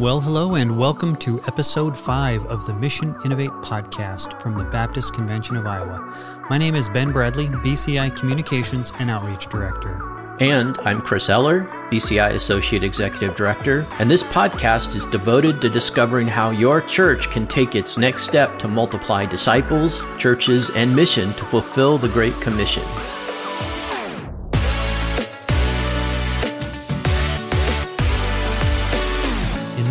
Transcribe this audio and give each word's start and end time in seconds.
Well, 0.00 0.20
hello, 0.20 0.54
and 0.54 0.78
welcome 0.78 1.16
to 1.16 1.40
episode 1.48 1.96
five 1.96 2.46
of 2.46 2.64
the 2.66 2.72
Mission 2.72 3.16
Innovate 3.24 3.50
podcast 3.62 4.40
from 4.40 4.56
the 4.56 4.62
Baptist 4.62 5.12
Convention 5.12 5.56
of 5.56 5.66
Iowa. 5.66 6.46
My 6.48 6.56
name 6.56 6.76
is 6.76 6.88
Ben 6.88 7.10
Bradley, 7.10 7.48
BCI 7.48 8.16
Communications 8.16 8.92
and 9.00 9.10
Outreach 9.10 9.48
Director. 9.48 10.36
And 10.38 10.78
I'm 10.84 11.00
Chris 11.00 11.28
Eller, 11.28 11.64
BCI 11.90 12.30
Associate 12.34 12.84
Executive 12.84 13.34
Director, 13.34 13.88
and 13.98 14.08
this 14.08 14.22
podcast 14.22 14.94
is 14.94 15.04
devoted 15.06 15.60
to 15.62 15.68
discovering 15.68 16.28
how 16.28 16.50
your 16.50 16.80
church 16.80 17.28
can 17.30 17.48
take 17.48 17.74
its 17.74 17.98
next 17.98 18.22
step 18.22 18.56
to 18.60 18.68
multiply 18.68 19.26
disciples, 19.26 20.04
churches, 20.16 20.70
and 20.76 20.94
mission 20.94 21.32
to 21.32 21.44
fulfill 21.44 21.98
the 21.98 22.08
Great 22.10 22.34
Commission. 22.34 22.84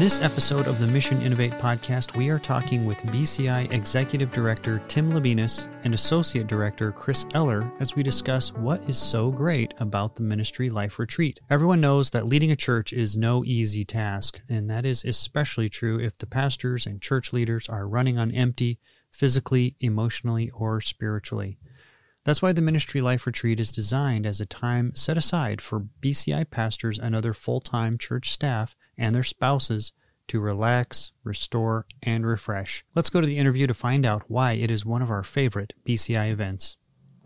This 0.07 0.23
episode 0.23 0.67
of 0.67 0.79
the 0.79 0.87
Mission 0.87 1.21
Innovate 1.21 1.51
podcast, 1.51 2.15
we 2.15 2.29
are 2.29 2.39
talking 2.39 2.85
with 2.85 2.97
BCI 3.07 3.73
Executive 3.73 4.31
Director 4.31 4.81
Tim 4.87 5.11
Lubinus 5.11 5.67
and 5.83 5.93
Associate 5.93 6.47
Director 6.47 6.93
Chris 6.93 7.25
Eller 7.33 7.69
as 7.81 7.93
we 7.93 8.03
discuss 8.03 8.53
what 8.53 8.79
is 8.89 8.97
so 8.97 9.31
great 9.31 9.73
about 9.79 10.15
the 10.15 10.23
Ministry 10.23 10.69
Life 10.69 10.97
Retreat. 10.97 11.41
Everyone 11.49 11.81
knows 11.81 12.11
that 12.11 12.25
leading 12.25 12.51
a 12.51 12.55
church 12.55 12.93
is 12.93 13.17
no 13.17 13.43
easy 13.43 13.83
task, 13.83 14.39
and 14.47 14.69
that 14.69 14.85
is 14.85 15.03
especially 15.03 15.67
true 15.67 15.99
if 15.99 16.17
the 16.17 16.25
pastors 16.25 16.85
and 16.85 17.01
church 17.01 17.33
leaders 17.33 17.67
are 17.67 17.85
running 17.85 18.17
on 18.17 18.31
empty, 18.31 18.79
physically, 19.11 19.75
emotionally, 19.81 20.49
or 20.51 20.79
spiritually. 20.79 21.59
That's 22.23 22.41
why 22.41 22.53
the 22.53 22.61
Ministry 22.61 23.01
Life 23.01 23.25
Retreat 23.25 23.59
is 23.59 23.73
designed 23.73 24.25
as 24.25 24.39
a 24.39 24.45
time 24.45 24.95
set 24.95 25.17
aside 25.17 25.61
for 25.61 25.87
BCI 26.01 26.49
pastors 26.49 26.97
and 26.97 27.13
other 27.13 27.33
full 27.33 27.59
time 27.59 27.97
church 27.97 28.31
staff 28.31 28.73
and 28.97 29.13
their 29.13 29.23
spouses 29.23 29.93
to 30.27 30.39
relax, 30.39 31.11
restore, 31.23 31.85
and 32.03 32.25
refresh. 32.25 32.83
Let's 32.95 33.09
go 33.09 33.21
to 33.21 33.27
the 33.27 33.37
interview 33.37 33.67
to 33.67 33.73
find 33.73 34.05
out 34.05 34.23
why 34.27 34.53
it 34.53 34.71
is 34.71 34.85
one 34.85 35.01
of 35.01 35.09
our 35.09 35.23
favorite 35.23 35.73
BCI 35.85 36.31
events. 36.31 36.77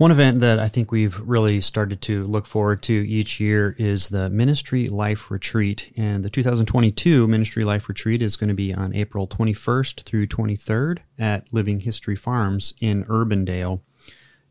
One 0.02 0.10
event 0.10 0.40
that 0.40 0.58
I 0.58 0.68
think 0.68 0.92
we've 0.92 1.20
really 1.20 1.62
started 1.62 2.02
to 2.02 2.26
look 2.26 2.48
forward 2.48 2.82
to 2.84 2.94
each 2.94 3.40
year 3.40 3.76
is 3.78 4.10
the 4.10 4.32
Ministry 4.32 4.88
Life 4.88 5.30
Retreat. 5.30 5.94
And 5.96 6.26
the 6.26 6.30
2022 6.32 7.28
Ministry 7.28 7.64
Life 7.64 7.88
Retreat 7.88 8.24
is 8.24 8.36
going 8.36 8.48
to 8.48 8.56
be 8.56 8.74
on 8.74 8.96
April 8.96 9.28
21st 9.28 10.02
through 10.02 10.26
23rd 10.26 11.02
at 11.20 11.54
Living 11.54 11.82
History 11.82 12.16
Farms 12.16 12.74
in 12.82 13.06
Urbandale. 13.06 13.82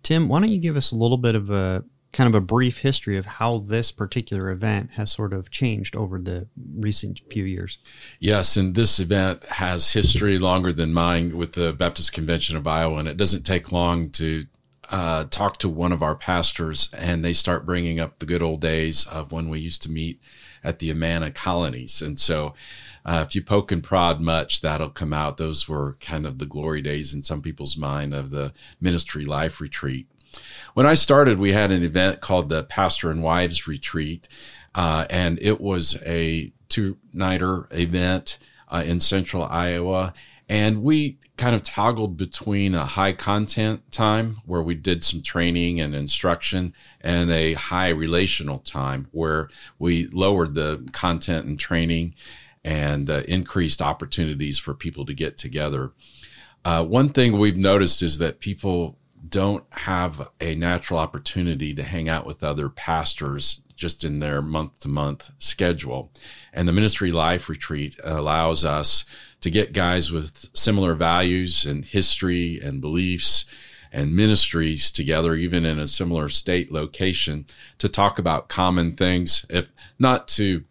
Tim, 0.05 0.29
why 0.29 0.39
don't 0.39 0.51
you 0.51 0.61
give 0.61 0.77
us 0.77 0.93
a 0.93 0.97
little 0.97 1.19
bit 1.19 1.35
of 1.35 1.51
a 1.51 1.85
kind 2.13 2.29
of 2.29 2.35
a 2.35 2.41
brief 2.41 2.79
history 2.79 3.17
of 3.17 3.27
how 3.27 3.59
this 3.59 3.93
particular 3.93 4.51
event 4.51 4.93
has 4.93 5.13
sort 5.13 5.33
of 5.33 5.51
changed 5.51 5.95
over 5.95 6.19
the 6.19 6.49
recent 6.77 7.21
few 7.31 7.45
years? 7.45 7.79
Yes, 8.19 8.57
and 8.57 8.75
this 8.75 8.99
event 8.99 9.45
has 9.45 9.93
history 9.93 10.39
longer 10.39 10.73
than 10.73 10.93
mine 10.93 11.37
with 11.37 11.53
the 11.53 11.73
Baptist 11.73 12.13
Convention 12.13 12.57
of 12.57 12.67
Iowa, 12.67 12.99
and 12.99 13.09
it 13.09 13.17
doesn't 13.17 13.45
take 13.45 13.71
long 13.71 14.11
to 14.11 14.47
uh, 14.91 15.25
talk 15.31 15.59
to 15.59 15.69
one 15.69 15.93
of 15.93 16.03
our 16.03 16.17
pastors, 16.17 16.91
and 16.93 17.25
they 17.25 17.33
start 17.33 17.65
bringing 17.65 18.01
up 18.01 18.19
the 18.19 18.27
good 18.27 18.43
old 18.43 18.61
days 18.61 19.07
of 19.07 19.31
when 19.31 19.49
we 19.49 19.61
used 19.61 19.83
to 19.83 19.91
meet 19.91 20.21
at 20.65 20.81
the 20.81 20.91
Amana 20.91 21.31
colonies. 21.31 22.03
And 22.03 22.19
so, 22.19 22.55
uh, 23.05 23.25
if 23.27 23.35
you 23.35 23.43
poke 23.43 23.73
and 23.73 23.83
prod 23.83 24.21
much, 24.21 24.61
that'll 24.61 24.91
come 24.91 25.13
out. 25.13 25.37
Those 25.37 25.69
were 25.69 25.97
kind 26.01 26.27
of 26.27 26.39
the 26.39 26.47
glory 26.47 26.83
days 26.83 27.15
in 27.15 27.23
some 27.23 27.41
people's 27.41 27.77
mind 27.77 28.13
of 28.13 28.31
the 28.31 28.53
ministry 28.81 29.25
life 29.25 29.61
retreat. 29.61 30.07
When 30.75 30.87
I 30.87 30.95
started, 30.95 31.39
we 31.39 31.53
had 31.53 31.73
an 31.73 31.83
event 31.83 32.21
called 32.21 32.49
the 32.49 32.63
Pastor 32.63 33.11
and 33.11 33.23
Wives 33.23 33.67
Retreat, 33.67 34.29
uh, 34.75 35.07
and 35.11 35.39
it 35.43 35.61
was 35.61 36.01
a 36.05 36.53
two 36.69 36.99
nighter 37.13 37.67
event 37.73 38.39
uh, 38.69 38.85
in 38.87 39.01
central 39.01 39.43
Iowa. 39.45 40.15
And 40.49 40.83
we 40.83 41.19
kind 41.37 41.55
of 41.55 41.63
toggled 41.63 42.17
between 42.17 42.75
a 42.75 42.85
high 42.85 43.13
content 43.13 43.91
time 43.93 44.39
where 44.47 44.63
we 44.63 44.75
did 44.75 45.05
some 45.05 45.23
training 45.23 45.81
and 45.81 45.95
instruction 45.95 46.75
and 47.01 47.31
a 47.31 47.55
high 47.55 47.89
relational 47.89 48.59
time 48.59 49.09
where 49.13 49.49
we 49.79 50.09
lowered 50.09 50.55
the 50.55 50.87
content 50.93 51.47
and 51.47 51.59
training 51.59 52.15
and 52.65 53.09
uh, 53.09 53.23
increased 53.27 53.81
opportunities 53.81 54.59
for 54.59 54.75
people 54.75 55.07
to 55.07 55.15
get 55.15 55.39
together. 55.39 55.93
Uh, 56.65 56.85
one 56.85 57.09
thing 57.09 57.39
we've 57.39 57.57
noticed 57.57 58.03
is 58.03 58.19
that 58.19 58.41
people 58.41 58.99
don't 59.31 59.65
have 59.71 60.29
a 60.41 60.55
natural 60.55 60.99
opportunity 60.99 61.75
to 61.75 61.83
hang 61.83 62.09
out 62.09 62.27
with 62.27 62.43
other 62.43 62.69
pastors 62.69 63.61
just 63.77 64.05
in 64.05 64.21
their 64.21 64.43
month 64.43 64.81
to 64.81 64.89
month 64.89 65.31
schedule. 65.39 66.13
And 66.53 66.69
the 66.69 66.73
Ministry 66.73 67.11
Life 67.11 67.49
Retreat 67.49 67.99
allows 68.05 68.65
us 68.65 69.05
to 69.41 69.51
get 69.51 69.73
guys 69.73 70.13
with 70.13 70.51
similar 70.53 70.95
values 70.95 71.65
and 71.65 71.85
history 71.85 72.61
and 72.61 72.81
beliefs 72.81 73.47
and 73.93 74.15
ministries 74.15 74.93
together, 74.93 75.35
even 75.35 75.65
in 75.65 75.79
a 75.79 75.87
similar 75.87 76.29
state 76.29 76.71
location, 76.71 77.47
to 77.79 77.89
talk 77.89 78.19
about 78.19 78.49
common 78.49 78.95
things, 78.95 79.47
if 79.49 79.69
not 79.99 80.29
to 80.29 80.65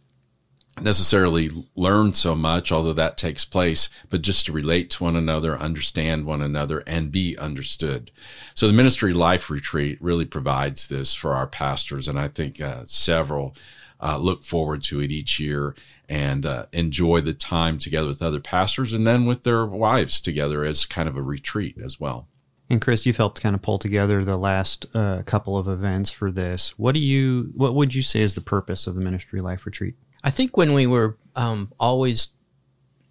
necessarily 0.84 1.50
learn 1.76 2.14
so 2.14 2.36
much, 2.36 2.72
although 2.72 2.94
that 2.94 3.18
takes 3.18 3.46
place, 3.46 3.90
but 4.10 4.22
just 4.22 4.46
to 4.46 4.52
relate 4.52 4.90
to 4.92 5.04
one 5.04 5.16
another, 5.16 5.58
understand 5.58 6.26
one 6.26 6.42
another, 6.42 6.80
and 6.86 7.12
be 7.12 7.38
understood. 7.38 8.12
So 8.56 8.68
the 8.68 8.74
Ministry 8.74 9.14
Life 9.14 9.50
Retreat 9.50 9.98
really 10.02 10.26
provides 10.26 10.88
this 10.88 11.14
for 11.14 11.34
our 11.34 11.48
pastors, 11.48 12.08
and 12.08 12.20
I 12.20 12.28
think 12.28 12.62
uh, 12.62 12.84
several 12.86 13.56
uh, 14.02 14.18
look 14.18 14.44
forward 14.44 14.84
to 14.84 15.02
it 15.02 15.12
each 15.12 15.40
year 15.40 15.76
and 16.08 16.46
uh, 16.46 16.66
enjoy 16.72 17.22
the 17.22 17.34
time 17.34 17.78
together 17.78 18.08
with 18.08 18.22
other 18.22 18.40
pastors 18.40 18.94
and 18.94 19.06
then 19.06 19.26
with 19.26 19.44
their 19.44 19.66
wives 19.66 20.22
together 20.22 20.64
as 20.64 20.86
kind 20.86 21.10
of 21.10 21.16
a 21.16 21.22
retreat 21.22 21.78
as 21.84 22.00
well. 22.00 22.28
And 22.70 22.80
Chris, 22.80 23.06
you've 23.06 23.18
helped 23.18 23.42
kind 23.42 23.56
of 23.56 23.62
pull 23.62 23.80
together 23.80 24.24
the 24.24 24.38
last 24.38 24.86
uh, 24.94 25.24
couple 25.26 25.58
of 25.58 25.68
events 25.68 26.12
for 26.12 26.32
this. 26.32 26.78
What 26.78 26.94
do 26.94 27.00
you, 27.00 27.52
what 27.56 27.74
would 27.74 27.96
you 27.96 28.04
say 28.04 28.22
is 28.22 28.36
the 28.36 28.42
purpose 28.42 28.86
of 28.86 28.96
the 28.96 29.02
Ministry 29.02 29.42
Life 29.42 29.66
Retreat? 29.66 29.96
I 30.24 30.30
think 30.30 30.58
when 30.58 30.74
we 30.74 30.88
were 30.88 31.18
um, 31.36 31.72
always 31.80 32.28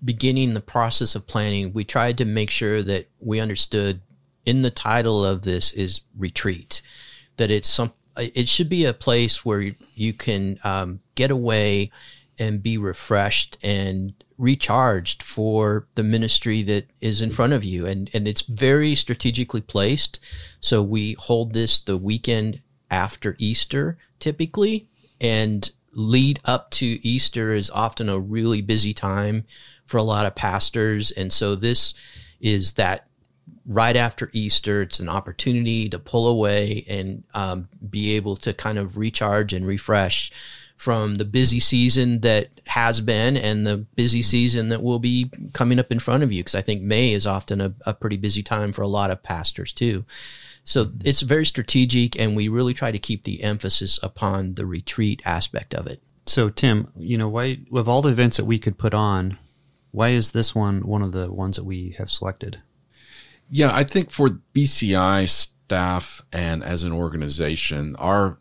beginning 0.05 0.55
the 0.55 0.61
process 0.61 1.15
of 1.15 1.27
planning, 1.27 1.73
we 1.73 1.85
tried 1.85 2.19
to 2.19 2.25
make 2.25 2.51
sure 2.51 2.83
that 2.83 3.09
we 3.21 3.41
understood 3.41 4.01
in 4.45 4.63
the 4.63 4.71
title 4.71 5.25
of 5.25 5.43
this 5.43 5.73
is 5.73 6.03
retreat, 6.17 6.83
that 7.37 7.51
it's 7.51 7.69
some, 7.69 7.93
it 8.17 8.49
should 8.49 8.69
be 8.69 8.85
a 8.85 8.93
place 8.93 9.45
where 9.45 9.75
you 9.95 10.13
can 10.13 10.59
um, 10.65 11.01
get 11.15 11.31
away 11.31 11.91
and 12.39 12.63
be 12.63 12.79
refreshed 12.79 13.59
and 13.63 14.15
recharged 14.37 15.23
for 15.23 15.89
the 15.97 16.03
ministry 16.03 16.63
that 16.63 16.87
is 17.01 17.21
in 17.21 17.31
front 17.31 17.53
of 17.53 17.65
you. 17.65 17.85
And, 17.85 18.09
and 18.15 18.29
it's 18.29 18.43
very 18.43 18.95
strategically 18.95 19.61
placed. 19.61 20.21
So 20.61 20.81
we 20.83 21.15
hold 21.15 21.53
this 21.53 21.81
the 21.81 21.97
weekend 21.97 22.61
after 22.91 23.35
Easter 23.39 23.99
typically. 24.21 24.89
And 25.21 25.71
lead 25.93 26.41
up 26.45 26.71
to 26.71 26.87
Easter 27.07 27.51
is 27.51 27.71
often 27.71 28.09
a 28.09 28.19
really 28.19 28.63
busy 28.63 28.95
time 28.95 29.45
for 29.87 29.97
a 29.97 30.03
lot 30.03 30.27
of 30.27 30.35
pastors. 30.35 31.11
And 31.11 31.33
so 31.33 31.55
this 31.55 31.95
is 32.41 32.75
that 32.75 33.09
right 33.67 33.97
after 33.97 34.31
Easter, 34.33 34.83
it's 34.83 35.01
an 35.01 35.09
opportunity 35.09 35.89
to 35.89 35.99
pull 35.99 36.29
away 36.29 36.85
and 36.89 37.25
um, 37.35 37.69
be 37.89 38.17
able 38.17 38.37
to 38.37 38.53
kind 38.53 38.79
of 38.79 38.97
recharge 38.97 39.53
and 39.53 39.67
refresh 39.67 40.31
from 40.77 41.17
the 41.17 41.25
busy 41.25 41.59
season 41.59 42.21
that 42.21 42.49
has 42.67 43.01
been 43.01 43.37
and 43.37 43.67
the 43.67 43.77
busy 43.77 44.23
season 44.23 44.69
that 44.69 44.83
will 44.83 45.01
be 45.01 45.31
coming 45.53 45.79
up 45.79 45.91
in 45.91 45.99
front 45.99 46.23
of 46.23 46.33
you. 46.33 46.41
Because 46.41 46.55
I 46.55 46.63
think 46.63 46.83
May 46.83 47.13
is 47.13 47.27
often 47.27 47.61
a, 47.61 47.75
a 47.85 47.95
pretty 47.95 48.17
busy 48.17 48.43
time 48.43 48.73
for 48.73 48.83
a 48.83 48.89
lot 48.89 49.11
of 49.11 49.23
pastors 49.23 49.73
too. 49.73 50.05
So 50.69 50.93
it's 51.03 51.23
very 51.23 51.47
strategic, 51.47 52.21
and 52.21 52.37
we 52.37 52.49
really 52.49 52.75
try 52.75 52.91
to 52.91 52.99
keep 52.99 53.25
the 53.25 53.43
emphasis 53.43 53.99
upon 54.03 54.57
the 54.57 54.67
retreat 54.67 55.23
aspect 55.25 55.75
of 55.75 55.87
it. 55.87 56.03
So, 56.27 56.51
Tim, 56.51 56.93
you 56.95 57.17
know, 57.17 57.27
why, 57.27 57.61
with 57.71 57.89
all 57.89 58.03
the 58.03 58.11
events 58.11 58.37
that 58.37 58.45
we 58.45 58.59
could 58.59 58.77
put 58.77 58.93
on, 58.93 59.39
why 59.93 60.11
is 60.11 60.33
this 60.33 60.55
one 60.55 60.87
one 60.87 61.01
of 61.01 61.13
the 61.13 61.33
ones 61.33 61.57
that 61.57 61.65
we 61.65 61.95
have 61.97 62.11
selected? 62.11 62.61
Yeah, 63.49 63.75
I 63.75 63.83
think 63.83 64.11
for 64.11 64.29
BCI 64.55 65.27
staff 65.31 66.21
and 66.35 66.63
as 66.63 66.83
an 66.83 66.93
organization, 66.93 67.97
our 67.97 68.37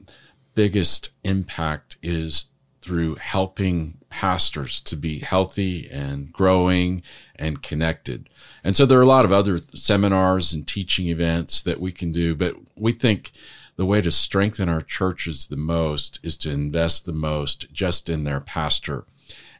biggest 0.54 1.12
impact 1.24 1.96
is 2.04 2.48
through 2.88 3.16
helping 3.16 3.98
pastors 4.10 4.80
to 4.80 4.96
be 4.96 5.20
healthy 5.20 5.90
and 5.92 6.32
growing 6.32 7.04
and 7.36 7.62
connected. 7.62 8.30
And 8.64 8.78
so 8.78 8.86
there 8.86 8.98
are 8.98 9.02
a 9.02 9.06
lot 9.06 9.26
of 9.26 9.32
other 9.34 9.60
seminars 9.76 10.54
and 10.54 10.66
teaching 10.66 11.10
events 11.10 11.62
that 11.64 11.82
we 11.82 11.92
can 11.92 12.14
do, 12.14 12.34
but 12.34 12.56
we 12.78 12.94
think 12.94 13.32
the 13.76 13.86
way 13.86 14.00
to 14.00 14.10
strengthen 14.10 14.70
our 14.70 14.82
churches 14.82 15.48
the 15.48 15.58
most 15.58 16.22
is 16.24 16.38
to 16.38 16.50
invest 16.50 17.06
the 17.06 17.12
most 17.12 17.74
just 17.74 18.10
in 18.10 18.24
their 18.24 18.40
pastor 18.40 19.04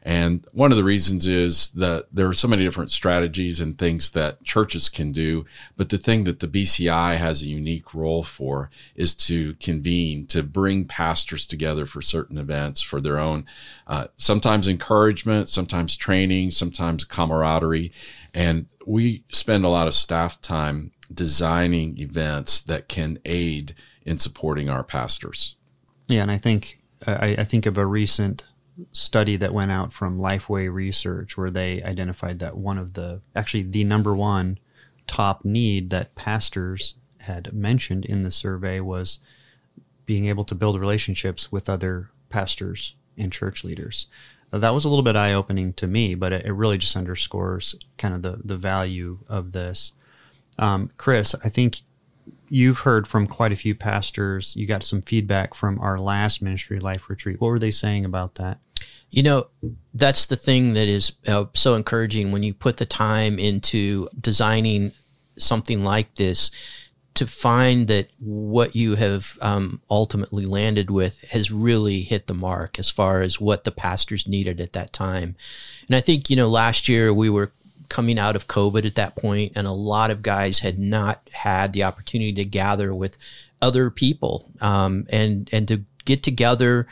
And 0.08 0.46
one 0.52 0.72
of 0.72 0.78
the 0.78 0.84
reasons 0.84 1.26
is 1.26 1.68
that 1.72 2.06
there 2.10 2.26
are 2.28 2.32
so 2.32 2.48
many 2.48 2.64
different 2.64 2.90
strategies 2.90 3.60
and 3.60 3.76
things 3.76 4.12
that 4.12 4.42
churches 4.42 4.88
can 4.88 5.12
do. 5.12 5.44
But 5.76 5.90
the 5.90 5.98
thing 5.98 6.24
that 6.24 6.40
the 6.40 6.48
BCI 6.48 7.18
has 7.18 7.42
a 7.42 7.48
unique 7.48 7.92
role 7.92 8.24
for 8.24 8.70
is 8.94 9.14
to 9.16 9.52
convene, 9.56 10.26
to 10.28 10.42
bring 10.42 10.86
pastors 10.86 11.44
together 11.44 11.84
for 11.84 12.00
certain 12.00 12.38
events 12.38 12.80
for 12.80 13.02
their 13.02 13.18
own, 13.18 13.44
uh, 13.86 14.06
sometimes 14.16 14.66
encouragement, 14.66 15.50
sometimes 15.50 15.94
training, 15.94 16.52
sometimes 16.52 17.04
camaraderie. 17.04 17.92
And 18.32 18.64
we 18.86 19.24
spend 19.28 19.66
a 19.66 19.68
lot 19.68 19.88
of 19.88 19.94
staff 19.94 20.40
time 20.40 20.92
designing 21.12 21.98
events 21.98 22.62
that 22.62 22.88
can 22.88 23.18
aid 23.26 23.74
in 24.06 24.18
supporting 24.18 24.70
our 24.70 24.82
pastors. 24.82 25.56
Yeah, 26.06 26.22
and 26.22 26.30
I 26.30 26.38
think 26.38 26.80
I, 27.06 27.36
I 27.40 27.44
think 27.44 27.66
of 27.66 27.76
a 27.76 27.84
recent 27.84 28.44
study 28.92 29.36
that 29.36 29.54
went 29.54 29.72
out 29.72 29.92
from 29.92 30.18
Lifeway 30.18 30.72
Research 30.72 31.36
where 31.36 31.50
they 31.50 31.82
identified 31.82 32.38
that 32.38 32.56
one 32.56 32.78
of 32.78 32.94
the 32.94 33.20
actually 33.34 33.62
the 33.62 33.84
number 33.84 34.14
one 34.14 34.58
top 35.06 35.44
need 35.44 35.90
that 35.90 36.14
pastors 36.14 36.94
had 37.20 37.52
mentioned 37.52 38.04
in 38.04 38.22
the 38.22 38.30
survey 38.30 38.80
was 38.80 39.18
being 40.06 40.26
able 40.26 40.44
to 40.44 40.54
build 40.54 40.78
relationships 40.78 41.50
with 41.50 41.68
other 41.68 42.10
pastors 42.28 42.94
and 43.16 43.32
church 43.32 43.64
leaders. 43.64 44.06
That 44.50 44.70
was 44.70 44.84
a 44.84 44.88
little 44.88 45.02
bit 45.02 45.16
eye 45.16 45.34
opening 45.34 45.74
to 45.74 45.86
me, 45.86 46.14
but 46.14 46.32
it, 46.32 46.46
it, 46.46 46.52
really 46.52 46.78
just 46.78 46.96
underscores 46.96 47.74
kind 47.98 48.14
of 48.14 48.22
the, 48.22 48.40
the 48.42 48.56
value 48.56 49.18
of 49.28 49.52
this. 49.52 49.92
Um, 50.58 50.90
Chris, 50.96 51.34
I 51.44 51.50
think 51.50 51.82
you've 52.48 52.80
heard 52.80 53.06
from 53.06 53.26
quite 53.26 53.52
a 53.52 53.56
few 53.56 53.74
pastors. 53.74 54.56
You 54.56 54.66
got 54.66 54.84
some 54.84 55.02
feedback 55.02 55.52
from 55.52 55.78
our 55.80 55.98
last 55.98 56.40
ministry 56.40 56.80
life 56.80 57.10
retreat. 57.10 57.40
What 57.40 57.48
were 57.48 57.58
they 57.58 57.70
saying 57.70 58.06
about 58.06 58.36
that? 58.36 58.58
You 59.10 59.22
know, 59.22 59.46
that's 59.94 60.26
the 60.26 60.36
thing 60.36 60.74
that 60.74 60.88
is 60.88 61.12
uh, 61.26 61.46
so 61.54 61.74
encouraging 61.74 62.30
when 62.30 62.42
you 62.42 62.52
put 62.52 62.76
the 62.76 62.86
time 62.86 63.38
into 63.38 64.08
designing 64.20 64.92
something 65.36 65.82
like 65.84 66.14
this 66.16 66.50
to 67.14 67.26
find 67.26 67.88
that 67.88 68.08
what 68.20 68.76
you 68.76 68.94
have 68.94 69.36
um, 69.40 69.80
ultimately 69.90 70.46
landed 70.46 70.88
with 70.88 71.20
has 71.30 71.50
really 71.50 72.02
hit 72.02 72.28
the 72.28 72.34
mark 72.34 72.78
as 72.78 72.90
far 72.90 73.22
as 73.22 73.40
what 73.40 73.64
the 73.64 73.72
pastors 73.72 74.28
needed 74.28 74.60
at 74.60 74.72
that 74.74 74.92
time. 74.92 75.34
And 75.88 75.96
I 75.96 76.00
think, 76.00 76.30
you 76.30 76.36
know, 76.36 76.48
last 76.48 76.88
year 76.88 77.12
we 77.12 77.28
were 77.28 77.50
coming 77.88 78.18
out 78.18 78.36
of 78.36 78.46
COVID 78.46 78.84
at 78.84 78.94
that 78.94 79.16
point, 79.16 79.52
and 79.56 79.66
a 79.66 79.72
lot 79.72 80.10
of 80.10 80.22
guys 80.22 80.60
had 80.60 80.78
not 80.78 81.28
had 81.32 81.72
the 81.72 81.82
opportunity 81.82 82.32
to 82.34 82.44
gather 82.44 82.94
with 82.94 83.16
other 83.60 83.90
people 83.90 84.48
um, 84.60 85.06
and 85.10 85.48
and 85.52 85.66
to 85.68 85.82
get 86.04 86.22
together 86.22 86.86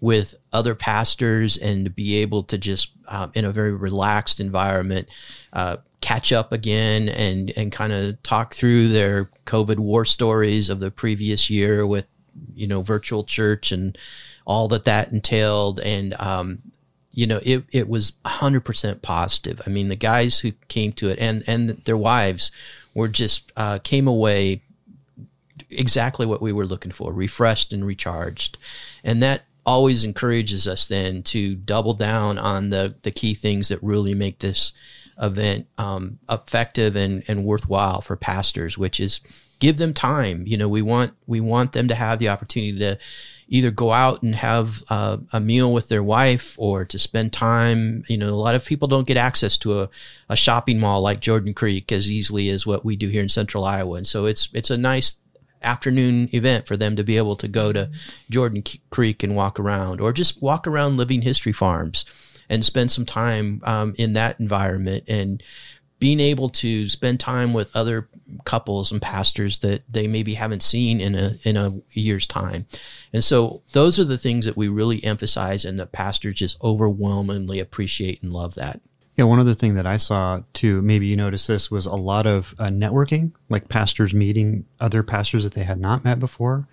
with 0.00 0.34
other 0.52 0.74
pastors 0.74 1.56
and 1.56 1.84
to 1.84 1.90
be 1.90 2.16
able 2.16 2.42
to 2.42 2.56
just 2.56 2.90
uh, 3.08 3.28
in 3.34 3.44
a 3.44 3.52
very 3.52 3.72
relaxed 3.72 4.40
environment 4.40 5.08
uh, 5.52 5.76
catch 6.00 6.32
up 6.32 6.52
again 6.52 7.08
and 7.08 7.52
and 7.56 7.72
kind 7.72 7.92
of 7.92 8.22
talk 8.22 8.54
through 8.54 8.88
their 8.88 9.30
COVID 9.46 9.78
war 9.78 10.04
stories 10.04 10.70
of 10.70 10.80
the 10.80 10.90
previous 10.90 11.50
year 11.50 11.86
with 11.86 12.06
you 12.54 12.66
know 12.66 12.82
virtual 12.82 13.24
church 13.24 13.72
and 13.72 13.98
all 14.46 14.68
that 14.68 14.84
that 14.84 15.12
entailed 15.12 15.78
and 15.80 16.14
um, 16.14 16.60
you 17.12 17.26
know 17.26 17.40
it 17.42 17.64
it 17.70 17.88
was 17.88 18.12
100% 18.24 19.02
positive. 19.02 19.60
I 19.66 19.70
mean 19.70 19.88
the 19.88 19.96
guys 19.96 20.40
who 20.40 20.52
came 20.68 20.92
to 20.94 21.10
it 21.10 21.18
and 21.18 21.44
and 21.46 21.70
their 21.84 21.96
wives 21.96 22.50
were 22.94 23.08
just 23.08 23.52
uh, 23.56 23.78
came 23.82 24.08
away 24.08 24.62
exactly 25.68 26.26
what 26.26 26.40
we 26.40 26.52
were 26.52 26.66
looking 26.66 26.90
for 26.90 27.12
refreshed 27.12 27.72
and 27.72 27.84
recharged 27.84 28.56
and 29.04 29.22
that 29.22 29.44
always 29.66 30.04
encourages 30.04 30.66
us 30.66 30.86
then 30.86 31.22
to 31.22 31.54
double 31.54 31.94
down 31.94 32.38
on 32.38 32.70
the 32.70 32.94
the 33.02 33.10
key 33.10 33.34
things 33.34 33.68
that 33.68 33.82
really 33.82 34.14
make 34.14 34.38
this 34.38 34.72
event 35.20 35.66
um, 35.78 36.18
effective 36.30 36.96
and, 36.96 37.22
and 37.28 37.44
worthwhile 37.44 38.00
for 38.00 38.16
pastors, 38.16 38.78
which 38.78 38.98
is 38.98 39.20
give 39.58 39.76
them 39.76 39.94
time. 39.94 40.44
You 40.46 40.56
know, 40.56 40.68
we 40.68 40.82
want 40.82 41.12
we 41.26 41.40
want 41.40 41.72
them 41.72 41.88
to 41.88 41.94
have 41.94 42.18
the 42.18 42.28
opportunity 42.28 42.78
to 42.80 42.98
either 43.48 43.70
go 43.70 43.92
out 43.92 44.22
and 44.22 44.34
have 44.34 44.82
uh, 44.88 45.18
a 45.32 45.40
meal 45.40 45.72
with 45.72 45.88
their 45.88 46.02
wife 46.02 46.56
or 46.58 46.84
to 46.84 46.98
spend 46.98 47.32
time. 47.32 48.04
You 48.08 48.16
know, 48.16 48.28
a 48.28 48.36
lot 48.36 48.54
of 48.54 48.64
people 48.64 48.88
don't 48.88 49.06
get 49.06 49.16
access 49.16 49.56
to 49.58 49.80
a, 49.82 49.88
a 50.28 50.36
shopping 50.36 50.80
mall 50.80 51.00
like 51.02 51.20
Jordan 51.20 51.54
Creek 51.54 51.92
as 51.92 52.10
easily 52.10 52.48
as 52.48 52.66
what 52.66 52.84
we 52.84 52.96
do 52.96 53.08
here 53.08 53.22
in 53.22 53.28
Central 53.28 53.64
Iowa, 53.64 53.96
and 53.96 54.06
so 54.06 54.24
it's 54.24 54.48
it's 54.52 54.70
a 54.70 54.78
nice 54.78 55.16
afternoon 55.62 56.28
event 56.32 56.66
for 56.66 56.76
them 56.76 56.96
to 56.96 57.04
be 57.04 57.16
able 57.16 57.36
to 57.36 57.48
go 57.48 57.72
to 57.72 57.90
Jordan 58.30 58.62
Creek 58.90 59.22
and 59.22 59.36
walk 59.36 59.60
around, 59.60 60.00
or 60.00 60.12
just 60.12 60.42
walk 60.42 60.66
around 60.66 60.96
Living 60.96 61.22
History 61.22 61.52
Farms 61.52 62.04
and 62.48 62.64
spend 62.64 62.90
some 62.90 63.06
time 63.06 63.60
um, 63.64 63.94
in 63.96 64.12
that 64.14 64.40
environment 64.40 65.04
and 65.06 65.42
being 66.00 66.18
able 66.18 66.48
to 66.48 66.88
spend 66.88 67.20
time 67.20 67.52
with 67.52 67.74
other 67.76 68.08
couples 68.44 68.90
and 68.90 69.02
pastors 69.02 69.58
that 69.58 69.82
they 69.88 70.08
maybe 70.08 70.34
haven't 70.34 70.62
seen 70.62 71.00
in 71.00 71.14
a 71.14 71.38
in 71.44 71.56
a 71.56 71.74
year's 71.92 72.26
time. 72.26 72.66
And 73.12 73.22
so 73.22 73.62
those 73.72 74.00
are 74.00 74.04
the 74.04 74.18
things 74.18 74.46
that 74.46 74.56
we 74.56 74.66
really 74.66 75.04
emphasize 75.04 75.64
and 75.64 75.78
the 75.78 75.86
pastors 75.86 76.36
just 76.36 76.56
overwhelmingly 76.62 77.60
appreciate 77.60 78.22
and 78.22 78.32
love 78.32 78.54
that. 78.54 78.80
Yeah, 79.20 79.26
one 79.26 79.38
other 79.38 79.52
thing 79.52 79.74
that 79.74 79.86
I 79.86 79.98
saw 79.98 80.40
too, 80.54 80.80
maybe 80.80 81.06
you 81.06 81.14
noticed 81.14 81.46
this, 81.46 81.70
was 81.70 81.84
a 81.84 81.92
lot 81.92 82.26
of 82.26 82.54
uh, 82.58 82.68
networking, 82.68 83.32
like 83.50 83.68
pastors 83.68 84.14
meeting 84.14 84.64
other 84.80 85.02
pastors 85.02 85.44
that 85.44 85.52
they 85.52 85.62
had 85.62 85.78
not 85.78 86.04
met 86.04 86.18
before. 86.18 86.66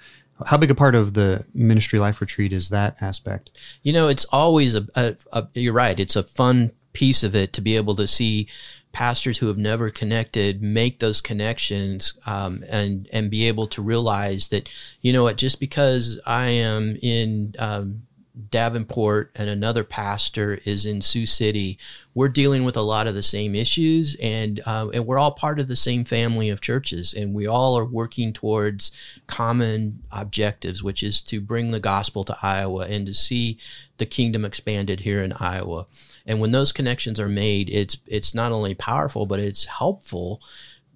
How 0.46 0.56
big 0.56 0.72
a 0.72 0.76
part 0.76 0.96
of 0.96 1.14
the 1.14 1.44
ministry 1.54 2.00
life 2.00 2.22
retreat 2.22 2.54
is 2.54 2.70
that 2.70 2.96
aspect? 3.02 3.50
You 3.84 3.92
know, 3.92 4.08
it's 4.08 4.24
always 4.32 4.76
a, 4.76 4.88
a, 4.96 5.16
a 5.34 5.48
you're 5.56 5.74
right. 5.74 6.00
It's 6.00 6.16
a 6.16 6.24
fun 6.24 6.72
piece 6.94 7.22
of 7.22 7.36
it 7.36 7.52
to 7.52 7.62
be 7.62 7.76
able 7.76 7.96
to 7.96 8.08
see 8.08 8.48
pastors 8.94 9.40
who 9.40 9.48
have 9.48 9.58
never 9.58 9.90
connected 9.90 10.62
make 10.62 11.00
those 11.00 11.20
connections 11.20 12.18
um, 12.26 12.64
and 12.70 13.10
and 13.12 13.30
be 13.30 13.46
able 13.46 13.68
to 13.68 13.82
realize 13.82 14.48
that 14.48 14.72
you 15.02 15.12
know 15.12 15.24
what 15.24 15.36
just 15.36 15.60
because 15.60 16.18
I 16.26 16.46
am 16.46 16.98
in 17.02 17.56
um, 17.60 18.07
Davenport 18.50 19.32
and 19.36 19.50
another 19.50 19.84
pastor 19.84 20.60
is 20.66 20.86
in 20.86 21.02
Sioux 21.02 21.26
City, 21.26 21.80
we're 22.14 22.30
dealing 22.30 22.64
with 22.64 22.78
a 22.78 22.82
lot 22.82 23.08
of 23.08 23.16
the 23.16 23.24
same 23.24 23.56
issues, 23.56 24.16
and 24.22 24.62
uh, 24.66 24.90
and 24.94 25.06
we're 25.06 25.18
all 25.18 25.32
part 25.32 25.60
of 25.60 25.68
the 25.68 25.76
same 25.76 26.04
family 26.04 26.50
of 26.50 26.62
churches, 26.62 27.14
and 27.14 27.34
we 27.34 27.48
all 27.48 27.78
are 27.78 27.86
working 27.86 28.34
towards 28.34 28.92
common 29.26 30.04
objectives, 30.12 30.84
which 30.84 31.02
is 31.02 31.22
to 31.22 31.42
bring 31.42 31.72
the 31.72 31.80
gospel 31.80 32.24
to 32.26 32.38
Iowa 32.42 32.86
and 32.88 33.06
to 33.08 33.14
see 33.14 33.58
the 33.98 34.06
kingdom 34.06 34.46
expanded 34.46 35.02
here 35.02 35.24
in 35.24 35.34
Iowa. 35.34 35.88
And 36.26 36.40
when 36.40 36.52
those 36.52 36.72
connections 36.72 37.20
are 37.20 37.30
made, 37.30 37.70
it's 37.70 37.98
it's 38.06 38.36
not 38.36 38.52
only 38.52 38.76
powerful, 38.76 39.26
but 39.26 39.40
it's 39.40 39.66
helpful 39.66 40.42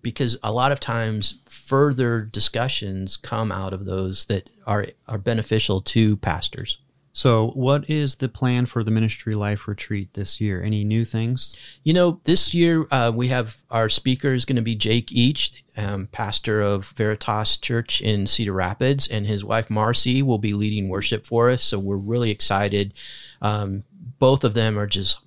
because 0.02 0.38
a 0.44 0.52
lot 0.52 0.72
of 0.72 0.80
times 0.80 1.36
further 1.46 2.22
discussions 2.22 3.18
come 3.18 3.52
out 3.52 3.74
of 3.74 3.86
those 3.86 4.26
that 4.26 4.50
are 4.68 4.88
are 5.08 5.18
beneficial 5.18 5.82
to 5.82 6.18
pastors. 6.18 6.78
So, 7.13 7.50
what 7.50 7.90
is 7.90 8.16
the 8.16 8.30
plan 8.30 8.66
for 8.66 8.84
the 8.84 8.92
Ministry 8.92 9.36
Life 9.36 9.68
Retreat 9.68 10.13
this 10.13 10.40
year? 10.40 10.63
Any 10.63 10.84
new 10.84 11.04
things? 11.04 11.56
You 11.84 11.94
know, 11.94 12.22
this 12.24 12.54
year 12.54 12.88
uh, 12.89 13.12
we 13.13 13.27
have 13.27 13.58
our 13.70 13.89
speaker 13.89 14.34
is 14.34 14.46
going 14.46 14.56
to 14.56 14.62
be 14.62 14.75
Jake 14.75 15.12
Each, 15.12 15.63
um, 15.75 16.08
pastor 16.12 16.62
of 16.62 16.89
Veritas 16.91 17.58
Church 17.58 18.01
in 18.01 18.27
Cedar 18.27 18.53
Rapids, 18.53 19.08
and 19.08 19.27
his 19.27 19.44
wife 19.44 19.70
Marcy 19.70 20.24
will 20.24 20.38
be 20.38 20.53
leading 20.53 20.88
worship 20.88 21.25
for 21.25 21.50
us. 21.50 21.63
So, 21.63 21.80
we're 21.80 21.98
really 21.98 22.32
excited. 22.32 22.94
Um, 23.41 23.84
both 24.22 24.44
of 24.44 24.54
them 24.54 24.78
are 24.78 24.86
just 24.86 25.20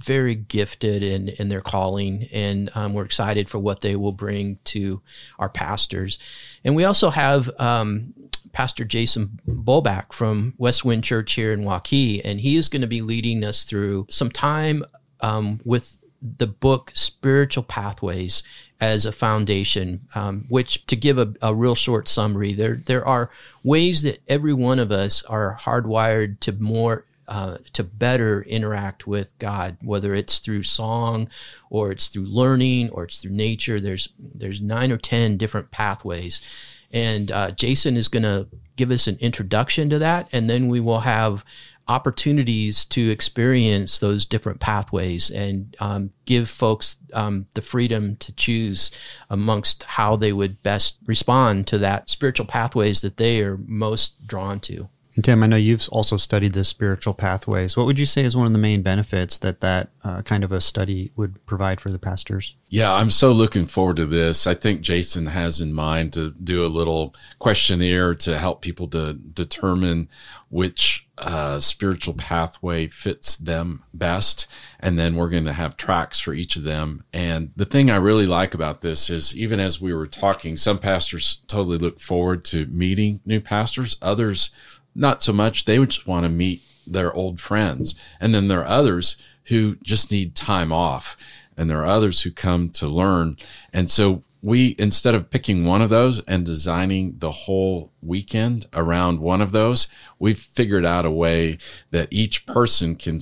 very 0.00 0.34
gifted 0.34 1.04
in, 1.04 1.28
in 1.28 1.48
their 1.50 1.60
calling, 1.60 2.28
and 2.32 2.68
um, 2.74 2.92
we're 2.92 3.04
excited 3.04 3.48
for 3.48 3.60
what 3.60 3.78
they 3.78 3.94
will 3.94 4.10
bring 4.10 4.58
to 4.64 5.00
our 5.38 5.48
pastors. 5.48 6.18
And 6.64 6.74
we 6.74 6.82
also 6.82 7.10
have 7.10 7.48
um, 7.60 8.12
Pastor 8.52 8.84
Jason 8.84 9.38
Bolback 9.48 10.12
from 10.12 10.54
West 10.58 10.84
Wind 10.84 11.04
Church 11.04 11.34
here 11.34 11.52
in 11.52 11.60
Waukee, 11.60 12.20
and 12.24 12.40
he 12.40 12.56
is 12.56 12.68
going 12.68 12.82
to 12.82 12.88
be 12.88 13.02
leading 13.02 13.44
us 13.44 13.62
through 13.62 14.08
some 14.10 14.32
time 14.32 14.84
um, 15.20 15.60
with 15.64 15.98
the 16.20 16.48
book 16.48 16.90
Spiritual 16.92 17.62
Pathways 17.62 18.42
as 18.80 19.06
a 19.06 19.12
foundation, 19.12 20.08
um, 20.16 20.46
which 20.48 20.84
to 20.86 20.96
give 20.96 21.18
a, 21.18 21.34
a, 21.40 21.54
real 21.54 21.76
short 21.76 22.08
summary, 22.08 22.52
there 22.52 22.74
there 22.74 23.06
are 23.06 23.30
ways 23.62 24.02
that 24.02 24.20
every 24.26 24.54
one 24.54 24.80
of 24.80 24.90
us 24.90 25.22
are 25.24 25.56
hardwired 25.60 26.40
to 26.40 26.52
more 26.52 27.04
uh, 27.30 27.58
to 27.72 27.84
better 27.84 28.42
interact 28.42 29.06
with 29.06 29.38
God, 29.38 29.76
whether 29.82 30.14
it's 30.14 30.40
through 30.40 30.64
song 30.64 31.30
or 31.70 31.92
it's 31.92 32.08
through 32.08 32.26
learning 32.26 32.90
or 32.90 33.04
it's 33.04 33.22
through 33.22 33.30
nature. 33.30 33.80
There's 33.80 34.08
there's 34.18 34.60
nine 34.60 34.92
or 34.92 34.98
ten 34.98 35.36
different 35.36 35.70
pathways, 35.70 36.42
and 36.90 37.30
uh, 37.30 37.52
Jason 37.52 37.96
is 37.96 38.08
going 38.08 38.24
to 38.24 38.48
give 38.76 38.90
us 38.90 39.06
an 39.06 39.16
introduction 39.20 39.88
to 39.90 39.98
that. 40.00 40.28
And 40.32 40.50
then 40.50 40.68
we 40.68 40.80
will 40.80 41.00
have 41.00 41.44
opportunities 41.86 42.84
to 42.84 43.10
experience 43.10 43.98
those 43.98 44.24
different 44.24 44.60
pathways 44.60 45.28
and 45.30 45.76
um, 45.80 46.10
give 46.24 46.48
folks 46.48 46.96
um, 47.12 47.46
the 47.54 47.62
freedom 47.62 48.16
to 48.16 48.32
choose 48.32 48.90
amongst 49.28 49.82
how 49.82 50.14
they 50.14 50.32
would 50.32 50.62
best 50.62 50.98
respond 51.04 51.66
to 51.66 51.78
that 51.78 52.08
spiritual 52.08 52.46
pathways 52.46 53.00
that 53.00 53.16
they 53.16 53.42
are 53.42 53.56
most 53.66 54.26
drawn 54.26 54.60
to. 54.60 54.88
Tim, 55.22 55.42
I 55.42 55.46
know 55.46 55.56
you've 55.56 55.88
also 55.90 56.16
studied 56.16 56.52
the 56.52 56.64
spiritual 56.64 57.14
pathways. 57.14 57.76
What 57.76 57.86
would 57.86 57.98
you 57.98 58.06
say 58.06 58.22
is 58.24 58.36
one 58.36 58.46
of 58.46 58.52
the 58.52 58.58
main 58.58 58.82
benefits 58.82 59.38
that 59.38 59.60
that 59.60 59.90
uh, 60.04 60.22
kind 60.22 60.44
of 60.44 60.52
a 60.52 60.60
study 60.60 61.12
would 61.16 61.44
provide 61.46 61.80
for 61.80 61.90
the 61.90 61.98
pastors? 61.98 62.54
Yeah, 62.68 62.92
I'm 62.92 63.10
so 63.10 63.32
looking 63.32 63.66
forward 63.66 63.96
to 63.96 64.06
this. 64.06 64.46
I 64.46 64.54
think 64.54 64.80
Jason 64.82 65.26
has 65.26 65.60
in 65.60 65.72
mind 65.72 66.12
to 66.12 66.30
do 66.30 66.64
a 66.64 66.68
little 66.68 67.14
questionnaire 67.38 68.14
to 68.16 68.38
help 68.38 68.62
people 68.62 68.88
to 68.88 69.14
determine 69.14 70.08
which 70.48 71.08
uh, 71.18 71.60
spiritual 71.60 72.14
pathway 72.14 72.86
fits 72.88 73.36
them 73.36 73.84
best. 73.92 74.46
And 74.80 74.98
then 74.98 75.16
we're 75.16 75.28
going 75.28 75.44
to 75.44 75.52
have 75.52 75.76
tracks 75.76 76.18
for 76.18 76.32
each 76.32 76.56
of 76.56 76.64
them. 76.64 77.04
And 77.12 77.52
the 77.56 77.64
thing 77.64 77.90
I 77.90 77.96
really 77.96 78.26
like 78.26 78.54
about 78.54 78.80
this 78.80 79.10
is 79.10 79.36
even 79.36 79.60
as 79.60 79.80
we 79.80 79.92
were 79.92 80.06
talking, 80.06 80.56
some 80.56 80.78
pastors 80.78 81.42
totally 81.46 81.78
look 81.78 82.00
forward 82.00 82.44
to 82.46 82.66
meeting 82.66 83.20
new 83.24 83.40
pastors, 83.40 83.96
others 84.00 84.50
not 84.94 85.22
so 85.22 85.32
much. 85.32 85.64
They 85.64 85.78
would 85.78 85.90
just 85.90 86.06
want 86.06 86.24
to 86.24 86.28
meet 86.28 86.62
their 86.86 87.12
old 87.12 87.40
friends. 87.40 87.94
And 88.20 88.34
then 88.34 88.48
there 88.48 88.60
are 88.60 88.66
others 88.66 89.16
who 89.44 89.76
just 89.82 90.10
need 90.10 90.34
time 90.34 90.72
off. 90.72 91.16
And 91.56 91.68
there 91.68 91.80
are 91.80 91.86
others 91.86 92.22
who 92.22 92.30
come 92.30 92.70
to 92.70 92.86
learn. 92.88 93.36
And 93.72 93.90
so 93.90 94.22
we, 94.42 94.74
instead 94.78 95.14
of 95.14 95.30
picking 95.30 95.64
one 95.64 95.82
of 95.82 95.90
those 95.90 96.22
and 96.24 96.46
designing 96.46 97.16
the 97.18 97.32
whole 97.32 97.92
weekend 98.00 98.66
around 98.72 99.20
one 99.20 99.40
of 99.40 99.52
those, 99.52 99.88
we've 100.18 100.38
figured 100.38 100.84
out 100.84 101.04
a 101.04 101.10
way 101.10 101.58
that 101.90 102.08
each 102.10 102.46
person 102.46 102.96
can 102.96 103.20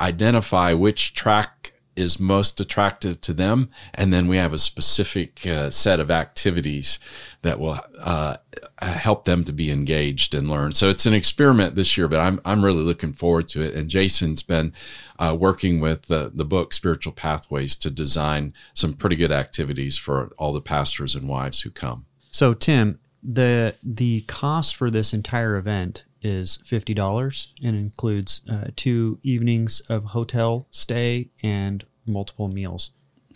identify 0.00 0.72
which 0.72 1.14
track 1.14 1.61
is 1.96 2.18
most 2.18 2.60
attractive 2.60 3.20
to 3.20 3.32
them. 3.32 3.70
And 3.94 4.12
then 4.12 4.28
we 4.28 4.36
have 4.36 4.52
a 4.52 4.58
specific 4.58 5.46
uh, 5.46 5.70
set 5.70 6.00
of 6.00 6.10
activities 6.10 6.98
that 7.42 7.60
will 7.60 7.80
uh, 7.98 8.36
help 8.80 9.24
them 9.24 9.44
to 9.44 9.52
be 9.52 9.70
engaged 9.70 10.34
and 10.34 10.48
learn. 10.48 10.72
So 10.72 10.88
it's 10.88 11.06
an 11.06 11.14
experiment 11.14 11.74
this 11.74 11.96
year, 11.96 12.08
but 12.08 12.20
I'm, 12.20 12.40
I'm 12.44 12.64
really 12.64 12.82
looking 12.82 13.12
forward 13.12 13.48
to 13.48 13.60
it. 13.60 13.74
And 13.74 13.90
Jason's 13.90 14.42
been 14.42 14.72
uh, 15.18 15.36
working 15.38 15.80
with 15.80 16.06
the, 16.06 16.30
the 16.34 16.44
book 16.44 16.72
Spiritual 16.72 17.12
Pathways 17.12 17.76
to 17.76 17.90
design 17.90 18.54
some 18.74 18.94
pretty 18.94 19.16
good 19.16 19.32
activities 19.32 19.98
for 19.98 20.32
all 20.38 20.52
the 20.52 20.60
pastors 20.60 21.14
and 21.14 21.28
wives 21.28 21.60
who 21.60 21.70
come. 21.70 22.06
So, 22.30 22.54
Tim, 22.54 22.98
the 23.22 23.76
the 23.82 24.22
cost 24.22 24.74
for 24.74 24.90
this 24.90 25.12
entire 25.12 25.56
event 25.56 26.06
is 26.22 26.58
fifty 26.64 26.94
dollars 26.94 27.52
and 27.64 27.76
includes 27.76 28.42
uh, 28.50 28.68
two 28.76 29.18
evenings 29.22 29.80
of 29.88 30.06
hotel 30.06 30.66
stay 30.70 31.30
and 31.42 31.84
multiple 32.06 32.48
meals. 32.48 32.90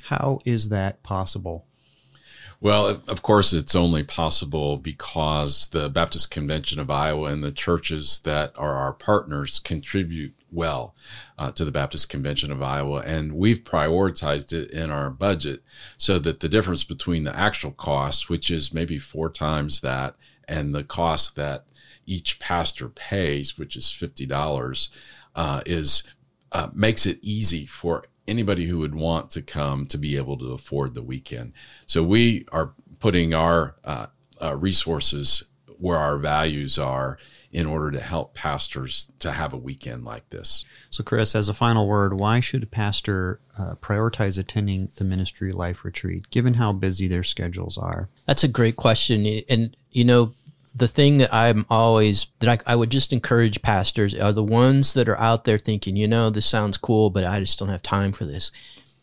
How 0.05 0.41
is 0.45 0.69
that 0.69 1.03
possible? 1.03 1.67
Well, 2.61 3.03
of 3.07 3.21
course, 3.23 3.53
it's 3.53 3.75
only 3.75 4.03
possible 4.03 4.79
because 4.79 5.69
the 5.69 5.91
Baptist 5.91 6.31
Convention 6.31 6.81
of 6.81 6.91
Iowa 6.91 7.31
and 7.31 7.45
the 7.45 7.53
churches 7.53 8.21
that 8.21 8.53
are 8.57 8.73
our 8.73 8.95
partners 8.95 9.59
contribute 9.59 10.35
well 10.51 10.95
uh, 11.39 11.53
to 11.53 11.67
the 11.67 11.71
Baptist 11.71 12.09
Convention 12.09 12.51
of 12.51 12.63
Iowa. 12.63 13.03
And 13.05 13.35
we've 13.35 13.63
prioritized 13.63 14.55
it 14.55 14.71
in 14.71 14.91
our 14.91 15.11
budget 15.11 15.63
so 15.99 16.19
that 16.21 16.41
the 16.41 16.49
difference 16.49 16.83
between 16.83 17.25
the 17.25 17.37
actual 17.37 17.73
cost, 17.73 18.31
which 18.31 18.51
is 18.51 18.73
maybe 18.73 18.99
four 18.99 19.29
times 19.29 19.81
that, 19.81 20.15
and 20.49 20.75
the 20.75 20.85
cost 20.85 21.37
that 21.37 21.65
each 22.07 22.39
pastor 22.39 22.89
pays, 22.89 23.59
which 23.59 23.77
is 23.77 23.85
$50, 23.85 24.89
uh, 25.35 25.61
is 25.67 26.03
uh, 26.53 26.69
makes 26.73 27.05
it 27.05 27.19
easy 27.23 27.67
for 27.67 28.05
anybody 28.29 28.67
who 28.67 28.79
would 28.79 28.95
want 28.95 29.31
to 29.31 29.43
come 29.43 29.87
to 29.87 29.99
be 29.99 30.17
able 30.17 30.39
to 30.39 30.53
afford 30.53 30.95
the 30.95 31.03
weekend. 31.03 31.53
So 31.87 32.03
we 32.03 32.47
are 32.53 32.73
putting 32.99 33.35
our 33.35 33.75
uh, 33.85 34.07
uh, 34.41 34.57
resources 34.57 35.45
where 35.79 35.99
our 35.99 36.19
values 36.19 36.79
are 36.79 37.19
in 37.53 37.67
order 37.67 37.91
to 37.91 38.01
help 38.01 38.35
pastors 38.35 39.11
to 39.19 39.33
have 39.33 39.53
a 39.53 39.59
weekend 39.59 40.05
like 40.05 40.29
this. 40.31 40.65
So, 40.91 41.05
Chris, 41.05 41.35
as 41.35 41.49
a 41.49 41.55
final 41.55 41.87
word, 41.87 42.15
why 42.15 42.41
should 42.41 42.63
a 42.63 42.67
pastor 42.67 43.41
uh, 43.59 43.75
prioritize 43.77 44.39
attending 44.39 44.91
the 44.97 45.05
ministry 45.05 45.53
life 45.53 45.85
retreat, 45.85 46.31
given 46.31 46.55
how 46.55 46.73
busy 46.73 47.09
their 47.09 47.23
schedules 47.23 47.79
are? 47.79 48.09
That's 48.27 48.45
a 48.45 48.49
great 48.49 48.77
question. 48.77 49.43
And, 49.49 49.77
you 49.91 50.05
know, 50.05 50.35
the 50.77 50.89
thing 50.89 51.19
that 51.19 51.33
I'm 51.33 51.65
always 51.71 52.27
that 52.41 52.61
I, 52.67 52.73
I, 52.73 52.77
would 52.77 52.91
just 52.91 53.13
encourage 53.13 53.63
pastors 53.63 54.15
are 54.15 54.33
the 54.33 54.45
ones 54.45 54.93
that 54.93 55.09
are 55.09 55.19
out 55.19 55.45
there 55.45 55.59
thinking, 55.59 55.97
you 55.97 56.07
know, 56.07 56.29
this 56.29 56.45
sounds 56.45 56.77
cool, 56.77 57.09
but 57.09 57.25
I 57.25 57.41
just 57.41 57.59
don't 57.59 57.71
have 57.71 57.83
time 57.83 58.13
for 58.13 58.27
this. 58.27 58.53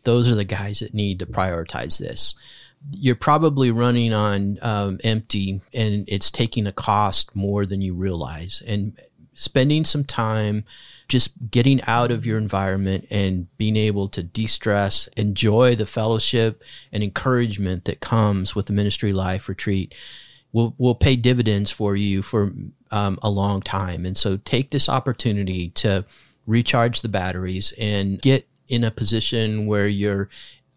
Those 0.04 0.30
are 0.30 0.36
the 0.36 0.44
guys 0.44 0.80
that 0.80 0.94
need 0.94 1.20
to 1.20 1.26
prioritize 1.26 1.98
this. 1.98 2.36
You're 2.92 3.16
probably 3.16 3.72
running 3.72 4.14
on 4.14 4.60
um, 4.62 5.00
empty, 5.04 5.62
and 5.74 6.04
it's 6.08 6.30
taking 6.30 6.68
a 6.68 6.74
cost 6.74 7.36
more 7.36 7.66
than 7.66 7.82
you 7.82 7.96
realize. 7.96 8.62
And 8.68 9.00
spending 9.34 9.84
some 9.84 10.04
time 10.04 10.66
just 11.08 11.50
getting 11.50 11.82
out 11.88 12.12
of 12.12 12.26
your 12.26 12.38
environment 12.38 13.08
and 13.10 13.48
being 13.58 13.78
able 13.78 14.10
to 14.10 14.22
de-stress, 14.22 15.08
enjoy 15.18 15.76
the 15.76 15.86
fellowship 15.86 16.62
and 16.92 17.04
encouragement 17.04 17.86
that 17.86 18.00
comes 18.00 18.54
with 18.54 18.68
the 18.68 18.74
ministry 18.74 19.14
life 19.14 19.50
retreat 19.50 19.96
will 20.54 20.74
will 20.78 20.96
pay 20.96 21.16
dividends 21.16 21.72
for 21.72 21.96
you 21.96 22.22
for 22.22 22.54
um, 22.92 23.20
a 23.22 23.30
long 23.30 23.62
time. 23.62 24.06
And 24.06 24.18
so 24.18 24.38
take 24.38 24.72
this 24.72 24.88
opportunity 24.88 25.70
to 25.70 26.06
recharge 26.46 27.02
the 27.02 27.10
batteries 27.10 27.74
and 27.78 28.22
get 28.22 28.48
in 28.68 28.84
a 28.84 28.92
position 28.92 29.66
where 29.66 29.88
you're 29.88 30.30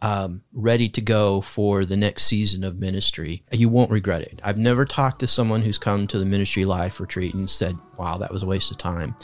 um, 0.02 0.42
ready 0.52 0.88
to 0.90 1.00
go 1.00 1.40
for 1.40 1.84
the 1.84 1.96
next 1.96 2.24
season 2.24 2.64
of 2.64 2.78
ministry. 2.78 3.42
You 3.50 3.68
won't 3.68 3.90
regret 3.90 4.22
it. 4.22 4.40
I've 4.42 4.58
never 4.58 4.84
talked 4.84 5.20
to 5.20 5.26
someone 5.26 5.62
who's 5.62 5.78
come 5.78 6.06
to 6.08 6.18
the 6.18 6.26
ministry 6.26 6.64
life 6.64 7.00
retreat 7.00 7.34
and 7.34 7.48
said, 7.48 7.78
"Wow, 7.96 8.18
that 8.18 8.32
was 8.32 8.42
a 8.42 8.46
waste 8.46 8.70
of 8.70 8.78
time." 8.78 9.14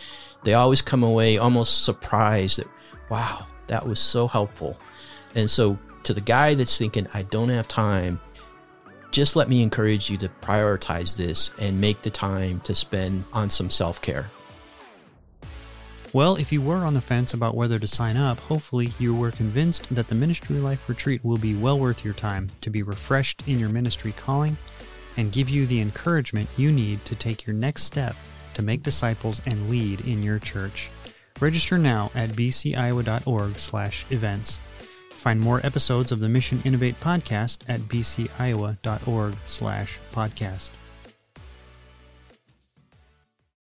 They 0.44 0.54
always 0.54 0.82
come 0.82 1.02
away 1.02 1.38
almost 1.38 1.84
surprised 1.84 2.58
that, 2.58 2.66
"Wow, 3.10 3.46
that 3.66 3.86
was 3.86 4.00
so 4.00 4.26
helpful." 4.26 4.78
And 5.34 5.50
so, 5.50 5.78
to 6.04 6.14
the 6.14 6.20
guy 6.20 6.54
that's 6.54 6.76
thinking, 6.76 7.06
"I 7.12 7.22
don't 7.22 7.50
have 7.50 7.68
time," 7.68 8.20
just 9.12 9.36
let 9.36 9.48
me 9.48 9.62
encourage 9.62 10.10
you 10.10 10.16
to 10.16 10.28
prioritize 10.40 11.16
this 11.16 11.52
and 11.58 11.80
make 11.80 12.02
the 12.02 12.10
time 12.10 12.58
to 12.60 12.74
spend 12.74 13.22
on 13.32 13.50
some 13.50 13.70
self 13.70 14.02
care. 14.02 14.26
Well, 16.14 16.36
if 16.36 16.52
you 16.52 16.60
were 16.60 16.84
on 16.84 16.92
the 16.94 17.00
fence 17.00 17.32
about 17.32 17.54
whether 17.54 17.78
to 17.78 17.86
sign 17.86 18.18
up, 18.18 18.38
hopefully 18.38 18.92
you 18.98 19.14
were 19.14 19.30
convinced 19.30 19.94
that 19.94 20.08
the 20.08 20.14
Ministry 20.14 20.56
Life 20.56 20.86
Retreat 20.88 21.24
will 21.24 21.38
be 21.38 21.54
well 21.54 21.78
worth 21.78 22.04
your 22.04 22.14
time 22.14 22.48
to 22.62 22.70
be 22.70 22.82
refreshed 22.82 23.42
in 23.46 23.58
your 23.58 23.70
ministry 23.70 24.12
calling 24.12 24.56
and 25.16 25.32
give 25.32 25.48
you 25.48 25.64
the 25.66 25.80
encouragement 25.80 26.48
you 26.56 26.72
need 26.72 27.04
to 27.04 27.14
take 27.14 27.46
your 27.46 27.54
next 27.54 27.84
step 27.84 28.16
to 28.54 28.62
make 28.62 28.82
disciples 28.82 29.40
and 29.46 29.70
lead 29.70 30.00
in 30.02 30.22
your 30.22 30.38
church. 30.38 30.90
Register 31.40 31.78
now 31.78 32.10
at 32.14 32.28
bciowa.org/events. 32.30 34.60
Find 35.22 35.38
more 35.38 35.64
episodes 35.64 36.10
of 36.10 36.18
the 36.18 36.28
Mission 36.28 36.60
Innovate 36.64 36.98
podcast 36.98 37.60
at 37.68 37.78
bciowa.org 37.82 39.34
slash 39.46 40.00
podcast. 40.12 40.70